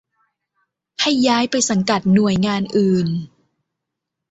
[1.01, 3.07] ให้ย้ายไปสังกัดหน่วยงานอื่น